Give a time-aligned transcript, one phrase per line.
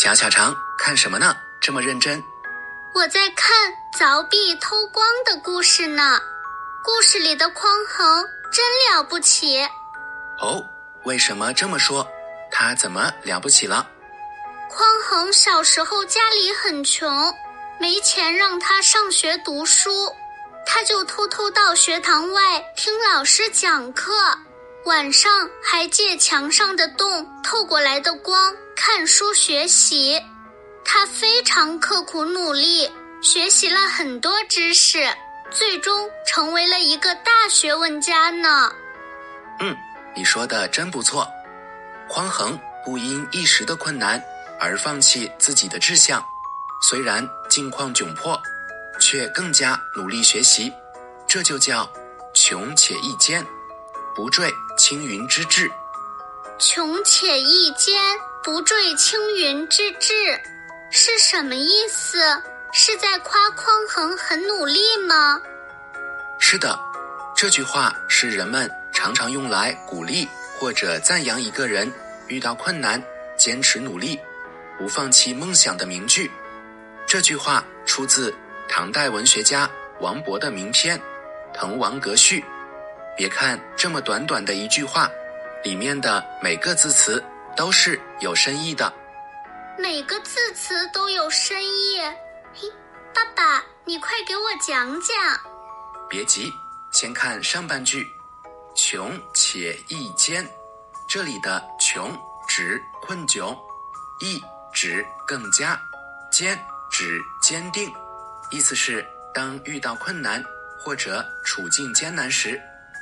[0.00, 1.36] 小小肠看什么呢？
[1.60, 2.22] 这么认真？
[2.94, 3.50] 我在看
[3.98, 6.20] 凿壁偷光的故事呢。
[6.84, 9.60] 故事里的匡衡真了不起。
[10.40, 10.64] 哦，
[11.02, 12.06] 为什么这么说？
[12.48, 13.84] 他怎么了不起了？
[14.70, 17.34] 匡衡小时候家里很穷，
[17.80, 19.90] 没钱让他上学读书，
[20.64, 24.12] 他就偷偷到学堂外听老师讲课，
[24.84, 25.30] 晚上
[25.62, 30.20] 还借墙上的洞透过来的光看书学习。
[30.84, 35.06] 他非常刻苦努力，学习了很多知识，
[35.50, 38.72] 最终成为了一个大学问家呢。
[39.60, 39.76] 嗯，
[40.16, 41.28] 你说的真不错。
[42.08, 44.22] 匡衡不因一时的困难
[44.58, 46.24] 而放弃自己的志向，
[46.88, 48.40] 虽然境况窘迫，
[48.98, 50.72] 却更加努力学习，
[51.26, 51.86] 这就叫
[52.32, 53.44] 穷且益坚，
[54.18, 55.70] 不坠青云之志。
[56.58, 58.02] 穷且益坚，
[58.42, 60.12] 不坠青云之志。
[60.90, 62.18] 是什么意思？
[62.72, 65.40] 是在夸匡衡很努力吗？
[66.40, 66.76] 是的，
[67.36, 71.88] 这句话是人们常常用来鼓励或者赞扬一个人
[72.26, 73.00] 遇到困难
[73.36, 74.18] 坚持努力、
[74.76, 76.28] 不放弃梦想的名句。
[77.06, 78.34] 这句话出自
[78.68, 80.98] 唐代文学家王勃的名篇
[81.54, 82.40] 《滕王阁序》。
[83.18, 85.10] 别看这么短短的一句话，
[85.64, 87.22] 里面的每个字词
[87.56, 88.92] 都是有深意的。
[89.76, 91.98] 每个字词都有深意，
[92.54, 92.70] 嘿，
[93.12, 95.16] 爸爸，你快给我讲讲。
[96.08, 96.48] 别急，
[96.92, 98.06] 先看上半句
[98.76, 100.48] ，“穷且益坚”。
[101.10, 102.16] 这里的“穷”
[102.46, 103.52] 指困窘
[104.22, 104.40] ，“益”
[104.72, 105.76] 指更加
[106.30, 106.56] ，“坚”
[106.88, 107.92] 指坚定。
[108.52, 110.40] 意思是，当遇到困难
[110.78, 112.60] 或者处境艰难时，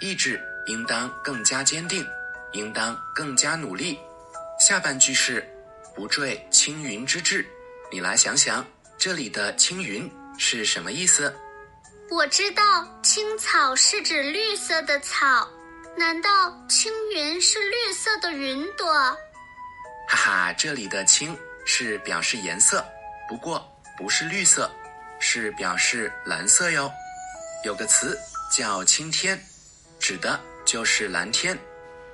[0.00, 2.06] 意志应当更加坚定，
[2.52, 3.98] 应当更加努力。
[4.58, 5.46] 下半句是。
[5.94, 7.44] 不坠青云之志，
[7.90, 8.64] 你来想想，
[8.96, 10.08] 这里的青云
[10.38, 11.34] 是什么意思？
[12.08, 12.62] 我知道
[13.02, 15.50] 青草是指绿色的草，
[15.96, 18.86] 难道青云是绿色的云朵？
[20.08, 21.36] 哈哈，这里的青
[21.66, 22.86] 是表示颜色，
[23.28, 24.70] 不过不是绿色，
[25.18, 26.88] 是表示蓝色哟。
[27.64, 28.16] 有个词
[28.56, 29.36] 叫青天，
[30.08, 31.54] 指的就是蓝天。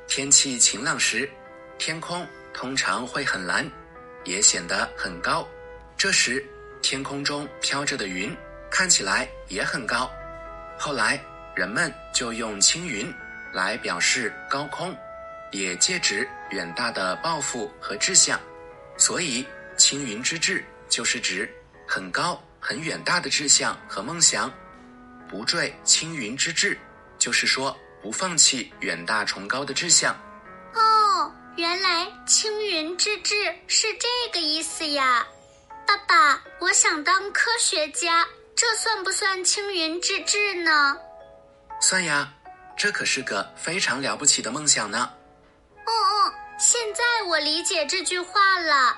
[0.08, 1.30] 天气晴朗时，
[1.78, 2.26] 天空。
[2.52, 3.68] 通常会很蓝，
[4.24, 5.46] 也显得很高。
[5.96, 6.44] 这时，
[6.82, 8.36] 天空中飘着的云
[8.68, 10.10] 看起来也很高。
[10.76, 11.20] 后来，
[11.54, 13.12] 人们就用青云
[13.52, 14.96] 来表示高空，
[15.52, 18.40] 也借指远大的抱负和志向。
[18.96, 21.48] 所以，青云之志就是指
[21.86, 24.52] 很高、很远大的志向和梦想。
[25.28, 26.76] 不坠青云之志，
[27.18, 30.14] 就是说不放弃远大崇高的志向。
[30.74, 33.34] 哦原来青云之志
[33.66, 35.26] 是这个意思呀，
[35.86, 40.94] 爸爸，我想当科学家，这算不算青云之志呢？
[41.80, 42.30] 算呀，
[42.76, 45.10] 这可是个非常了不起的梦想呢。
[45.86, 48.94] 哦哦，现在我理解这句话了，“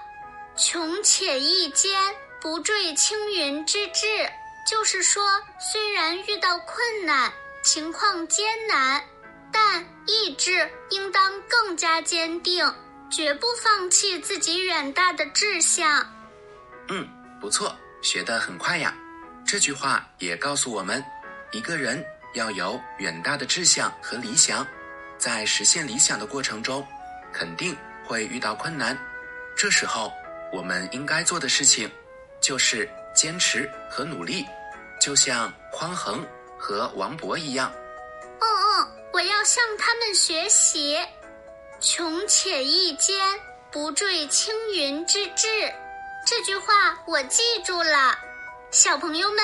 [0.58, 1.96] 穷且益坚，
[2.40, 4.28] 不坠青云之志”，
[4.66, 5.22] 就是说，
[5.60, 7.32] 虽然遇到困难，
[7.66, 9.02] 情况艰难。
[9.52, 12.64] 但意志应当更加坚定，
[13.10, 16.06] 绝不放弃自己远大的志向。
[16.88, 17.08] 嗯，
[17.40, 18.94] 不错，学得很快呀。
[19.44, 21.02] 这句话也告诉我们，
[21.50, 22.04] 一个人
[22.34, 24.64] 要有远大的志向和理想，
[25.18, 26.86] 在实现理想的过程中，
[27.32, 28.96] 肯定会遇到困难。
[29.56, 30.12] 这时候，
[30.52, 31.90] 我们应该做的事情，
[32.40, 34.44] 就是坚持和努力，
[35.00, 36.24] 就像匡衡
[36.66, 37.72] 和王勃一样。
[38.40, 40.98] 哦哦我要向他们学习
[41.80, 43.16] ，“穷且益坚，
[43.70, 45.46] 不坠青云之志”
[46.26, 48.18] 这句话我记住了。
[48.72, 49.38] 小朋友们，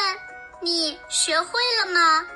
[0.61, 2.27] 你学会了吗？